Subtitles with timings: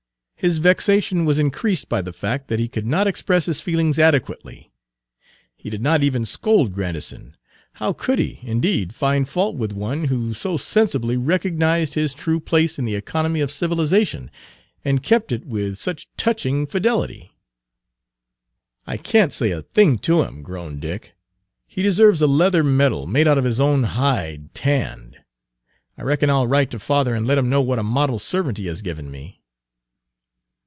[0.41, 4.71] His vexation was increased by the fact that he could not express his feelings adequately.
[5.55, 7.37] He did not even scold Grandison;
[7.73, 12.79] how could he, indeed, find fault with one who so sensibly recognized his true place
[12.79, 14.31] in the economy of civilization,
[14.83, 17.29] and kept it with such touching fidelity?
[18.87, 21.13] Page 189 "I can't say a thing to him," groaned Dick.
[21.67, 25.17] "He deserves a leather medal, made out of his own hide tanned.
[25.99, 28.65] I reckon I'll write to father and let him know what a model servant he
[28.65, 29.37] has given me."